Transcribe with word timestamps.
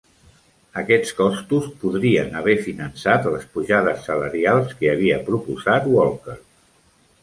Aquests 0.81 1.11
costos 1.19 1.67
podrien 1.83 2.33
haver 2.41 2.57
finançat 2.69 3.29
les 3.37 3.47
pujades 3.59 4.03
salarials 4.09 4.77
que 4.83 4.93
havia 4.97 5.23
proposat 5.33 5.91
Walker. 5.97 6.43